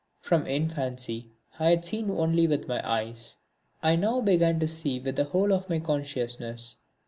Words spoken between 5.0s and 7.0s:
the whole of my consciousness.